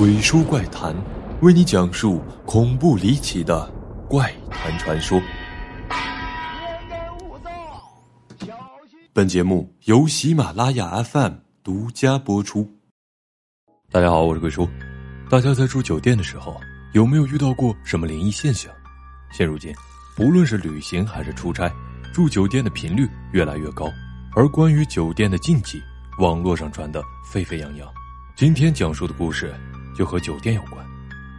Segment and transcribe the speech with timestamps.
[0.00, 0.96] 鬼叔怪谈，
[1.42, 3.70] 为你讲述恐怖离奇的
[4.08, 5.20] 怪谈传说。
[9.12, 12.66] 本节目由喜马拉雅 FM 独家播出。
[13.92, 14.66] 大家好，我是鬼叔。
[15.28, 16.58] 大家在住酒店的时候，
[16.94, 18.72] 有没有遇到过什么灵异现象？
[19.30, 19.70] 现如今，
[20.16, 21.70] 不论是旅行还是出差，
[22.10, 23.92] 住酒店的频率越来越高，
[24.34, 25.78] 而关于酒店的禁忌，
[26.20, 27.86] 网络上传的沸沸扬扬。
[28.34, 29.54] 今天讲述的故事。
[29.94, 30.84] 就和酒店有关，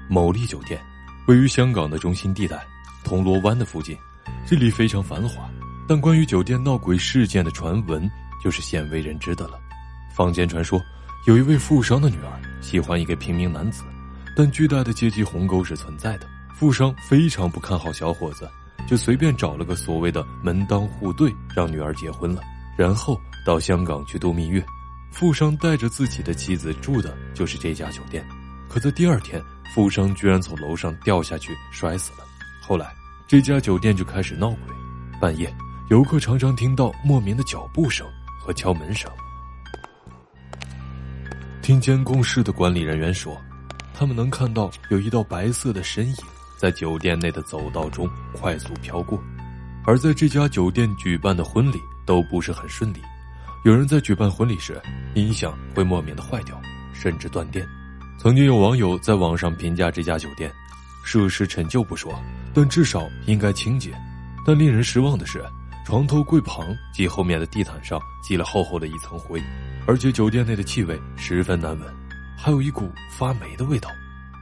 [0.09, 0.79] 某丽酒店
[1.27, 2.59] 位于香港的中心地带，
[3.03, 3.97] 铜锣湾的附近，
[4.45, 5.49] 这里非常繁华。
[5.87, 8.09] 但关于酒店闹鬼事件的传闻，
[8.43, 9.59] 就是鲜为人知的了。
[10.15, 10.81] 坊间传说，
[11.27, 13.83] 有一位富商的女儿喜欢一个平民男子，
[14.35, 16.27] 但巨大的阶级鸿沟是存在的。
[16.55, 18.49] 富商非常不看好小伙子，
[18.87, 22.41] 就随便找了个所谓的门当户对，让女儿结婚了，
[22.77, 24.63] 然后到香港去度蜜月。
[25.11, 28.25] 富商带着自己的妻子住的就是这家酒店。
[28.71, 29.43] 可在第二天，
[29.75, 32.19] 富商居然从楼上掉下去摔死了。
[32.61, 32.95] 后来，
[33.27, 34.73] 这家酒店就开始闹鬼。
[35.19, 35.53] 半夜，
[35.89, 38.07] 游客常常听到莫名的脚步声
[38.39, 39.11] 和敲门声。
[41.61, 43.37] 听监控室的管理人员说，
[43.93, 46.15] 他们能看到有一道白色的身影
[46.55, 49.21] 在酒店内的走道中快速飘过。
[49.85, 53.01] 而在这家酒店举办的婚礼都不是很顺利，
[53.65, 54.81] 有人在举办婚礼时，
[55.13, 56.57] 音响会莫名的坏掉，
[56.93, 57.67] 甚至断电。
[58.21, 60.53] 曾经有网友在网上评价这家酒店，
[61.03, 62.13] 设施陈旧不说，
[62.53, 63.91] 但至少应该清洁。
[64.45, 65.43] 但令人失望的是，
[65.87, 66.63] 床头柜旁
[66.93, 69.41] 及后面的地毯上积了厚厚的一层灰，
[69.87, 71.91] 而且酒店内的气味十分难闻，
[72.37, 73.89] 还有一股发霉的味道。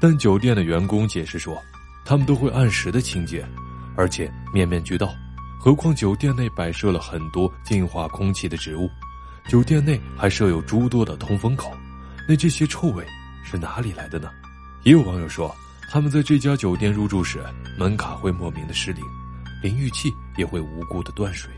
[0.01, 1.57] 但酒店的员工解释说，
[2.03, 3.47] 他们都会按时的清洁，
[3.95, 5.09] 而且面面俱到。
[5.57, 8.89] 何况酒店内摆设了很多净化空气的植物，
[9.47, 11.71] 酒店内还设有诸多的通风口，
[12.27, 13.07] 那这些臭味。
[13.49, 14.29] 是哪里来的呢？
[14.83, 15.55] 也有网友说，
[15.89, 17.43] 他们在这家酒店入住时，
[17.79, 19.03] 门卡会莫名的失灵，
[19.63, 21.49] 淋浴器也会无故的断水。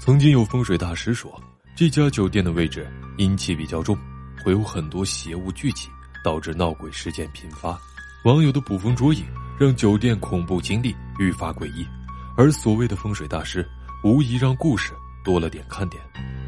[0.00, 1.40] 曾经有风水大师说，
[1.76, 3.96] 这家酒店的位置阴气比较重，
[4.42, 5.88] 会有很多邪物聚集，
[6.24, 7.78] 导致闹鬼事件频发。
[8.24, 9.24] 网友的捕风捉影，
[9.60, 11.86] 让酒店恐怖经历愈发诡异。
[12.36, 13.64] 而所谓的风水大师，
[14.02, 14.92] 无疑让故事
[15.24, 16.02] 多了点看点。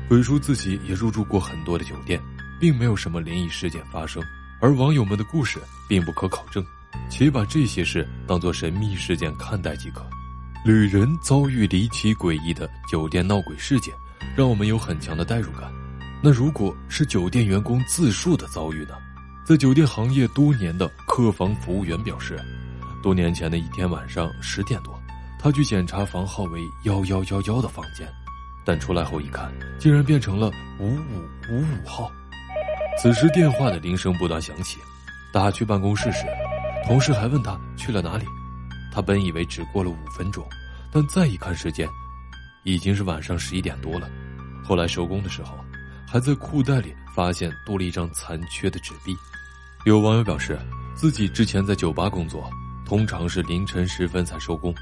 [0.08, 2.20] 鬼叔自己也入住过很多的酒店，
[2.60, 4.20] 并没有什么灵异事件发生。
[4.60, 6.64] 而网友们的故事并不可考证，
[7.08, 10.04] 且把这些事当作神秘事件看待即可。
[10.64, 13.94] 旅人遭遇离奇诡异的酒店闹鬼事件，
[14.36, 15.72] 让我们有很强的代入感。
[16.22, 18.94] 那如果是酒店员工自述的遭遇呢？
[19.46, 22.38] 在酒店行业多年的客房服务员表示，
[23.02, 25.02] 多年前的一天晚上十点多，
[25.38, 28.06] 他去检查房号为幺幺幺幺的房间，
[28.62, 32.12] 但出来后一看，竟然变成了五五五五号。
[33.00, 34.76] 此时电话的铃声不断响起，
[35.32, 36.26] 打去办公室时，
[36.84, 38.26] 同事还问他去了哪里。
[38.92, 40.46] 他本以为只过了五分钟，
[40.92, 41.88] 但再一看时间，
[42.62, 44.06] 已经是晚上十一点多了。
[44.62, 45.56] 后来收工的时候，
[46.06, 49.16] 还在裤袋里发现多了一张残缺的纸币。
[49.86, 50.58] 有网友表示，
[50.94, 52.50] 自己之前在酒吧工作，
[52.84, 54.74] 通常是凌晨时分才收工。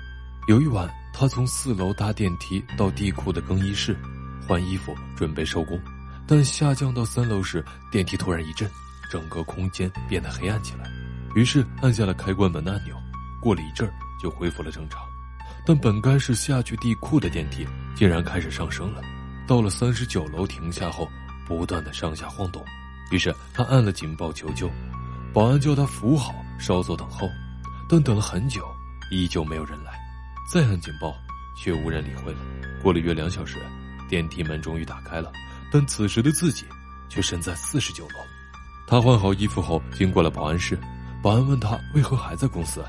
[0.48, 3.96] 有一晚，他从四楼搭电梯到地库的更衣室，
[4.44, 5.80] 换衣服准备收工。
[6.28, 8.70] 但下降到三楼时，电梯突然一震，
[9.10, 10.84] 整个空间变得黑暗起来。
[11.34, 12.94] 于是按下了开关门的按钮，
[13.40, 15.00] 过了一阵儿就恢复了正常。
[15.64, 19.02] 但本该是下去地库的电梯，竟然开始上升了。
[19.46, 21.08] 到了三十九楼停下后，
[21.46, 22.62] 不断的上下晃动。
[23.10, 24.70] 于是他按了警报求救，
[25.32, 27.26] 保安叫他扶好，稍作等候。
[27.88, 28.62] 但等了很久，
[29.10, 29.98] 依旧没有人来。
[30.52, 31.14] 再按警报，
[31.56, 32.38] 却无人理会了。
[32.82, 33.56] 过了约两小时，
[34.10, 35.32] 电梯门终于打开了。
[35.70, 36.64] 但此时的自己
[37.08, 38.14] 却身在四十九楼。
[38.86, 40.78] 他换好衣服后，经过了保安室。
[41.22, 42.82] 保安问他为何还在公司？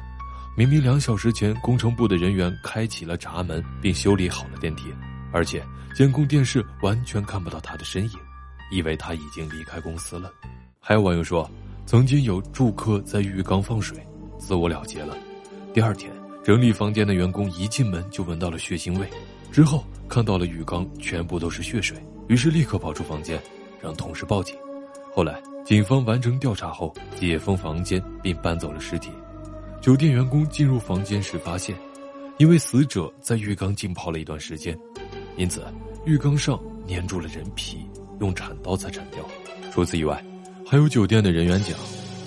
[0.55, 4.93] 明明两小时前工程部的人员开启了闸门并修理好了电梯，
[5.31, 8.11] 而且监控电视完全看不到他的身影，
[8.71, 10.31] 以为他已经离开公司了。
[10.79, 11.49] 还有网友说，
[11.85, 13.97] 曾经有住客在浴缸放水，
[14.37, 15.17] 自我了结了。
[15.73, 16.11] 第二天，
[16.43, 19.09] 整理房间的员工一进门就闻到了血腥味，
[19.51, 21.97] 之后看到了浴缸全部都是血水。
[22.29, 23.41] 于是立刻跑出房间，
[23.81, 24.55] 让同事报警。
[25.11, 29.09] 后来警方完成调查后，解封房间并搬走了尸体。
[29.81, 31.75] 酒店员工进入房间时发现，
[32.37, 34.77] 因为死者在浴缸浸泡了一段时间，
[35.37, 35.65] 因此
[36.05, 37.89] 浴缸上粘住了人皮，
[38.19, 39.25] 用铲刀才铲掉。
[39.71, 40.23] 除此以外，
[40.67, 41.75] 还有酒店的人员讲，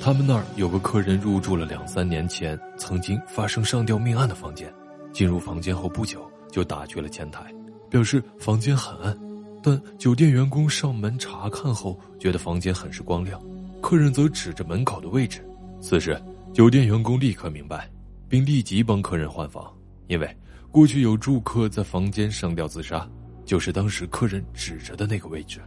[0.02, 4.68] 他们那儿有个客人入住了两三年前曾经发生上吊命案的房间，
[5.12, 7.40] 进入房间后不久就打去了前台，
[7.88, 9.16] 表示房间很暗。
[9.62, 13.40] 但酒店员工上门查看后，觉得房间很是光亮，
[13.80, 15.46] 客人则指着门口的位置
[15.80, 16.20] 此时，
[16.52, 17.88] 酒店员工立刻明白，
[18.28, 19.72] 并立即帮客人换房，
[20.08, 20.36] 因为
[20.70, 23.08] 过去有住客在房间上吊自杀，
[23.44, 25.60] 就是当时客人指着的那个位置。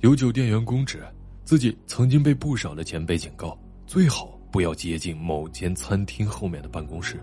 [0.00, 1.02] 有酒店员工指
[1.44, 7.22] 自己曾经被不少的前辈警告，最好不要接近某间餐厅后面的办公室，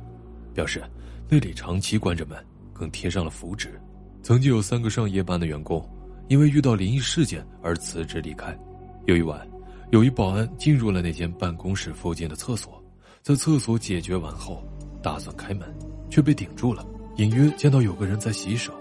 [0.53, 0.83] 表示
[1.27, 2.37] 那里长期关着门，
[2.73, 3.79] 更贴上了符纸。
[4.21, 5.87] 曾经有三个上夜班的员工，
[6.29, 8.57] 因为遇到灵异事件而辞职离开。
[9.05, 9.45] 有一晚，
[9.89, 12.81] 有一保安进入了那间办公室附近的厕所，
[13.23, 14.63] 在厕所解决完后，
[15.01, 15.67] 打算开门，
[16.09, 16.85] 却被顶住了。
[17.17, 18.71] 隐约见到有个人在洗手，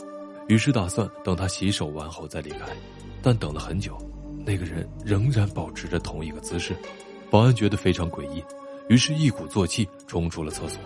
[0.46, 2.66] 于是打算等他洗手完后再离开。
[3.22, 3.96] 但等了很久，
[4.44, 6.76] 那个人仍然保持着同一个姿势，
[7.30, 8.44] 保安觉得非常诡异，
[8.88, 10.80] 于是一鼓作气冲出了厕所。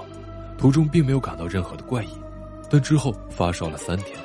[0.57, 2.11] 途中并没有感到任何的怪异，
[2.71, 4.17] 但之后发烧了三天，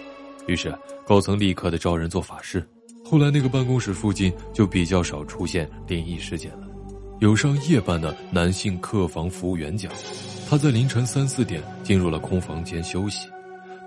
[0.48, 0.74] 于是
[1.06, 2.66] 高层立刻的招人做法事。
[3.06, 6.68] 后来那个办公室附近就比较少出现灵异事件了。
[7.20, 9.92] 有上夜班的男性客房服务员讲，
[10.50, 13.28] 他在凌晨三四点进入了空房间休息，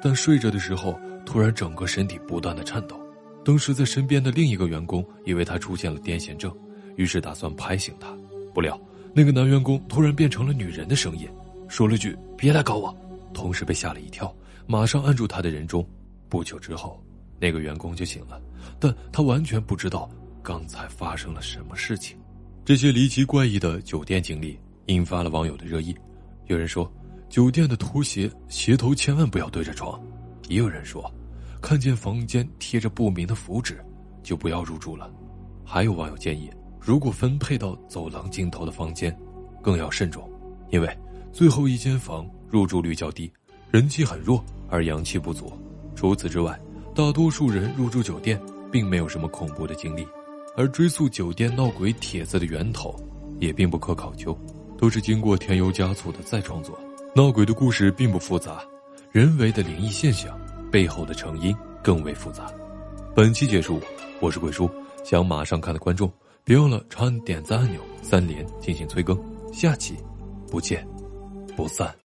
[0.03, 3.01] 但睡着的时候突然整个身体不断的颤抖。
[3.45, 6.53] 当时在身边的另一个员工以为他出现了癫痫症，
[6.97, 8.09] 于是打算拍醒他，
[8.53, 8.79] 不料
[9.15, 11.29] 那个男员工突然变成了女人的声音，
[11.69, 12.95] 说了句“别来搞我”，
[13.33, 14.35] 同时被吓了一跳，
[14.67, 15.87] 马上按住他的人中。
[16.31, 17.03] 不久之后，
[17.38, 18.41] 那个员工就醒了，
[18.79, 20.09] 但他完全不知道
[20.43, 22.17] 刚才发生了什么事情。
[22.65, 25.94] 这些离奇怪异的酒店经历引发了网友的热议，
[26.47, 26.91] 有人说
[27.29, 30.00] 酒店的拖鞋鞋头千万不要对着床，
[30.49, 31.12] 也有人说。
[31.62, 33.85] 看见房间贴着不明的符纸，
[34.23, 35.12] 就不要入住了。
[35.62, 36.50] 还有网友建议，
[36.81, 39.15] 如果分配到走廊尽头的房间，
[39.61, 40.27] 更要慎重，
[40.71, 40.99] 因为
[41.32, 43.31] 最后一间房入住率较低，
[43.71, 45.53] 人气很弱，而阳气不足。
[46.00, 46.58] 除此之外，
[46.94, 48.41] 大多数人入住酒店
[48.73, 50.08] 并没有什么恐怖的经历，
[50.56, 52.99] 而追溯酒店闹鬼帖子的源头，
[53.38, 54.35] 也并不可考究，
[54.79, 56.81] 都是经过添油加醋的再创作。
[57.14, 58.62] 闹鬼的故事并不复杂，
[59.12, 60.35] 人为的灵异现象。
[60.73, 62.50] 背后的成因更为复杂。
[63.14, 63.79] 本期结束，
[64.20, 64.70] 我是鬼叔，
[65.05, 66.11] 想马上看的观众
[66.44, 69.23] 别忘了长按点赞按钮三连进行催更，
[69.53, 69.96] 下期
[70.50, 70.82] 不见
[71.55, 71.94] 不散。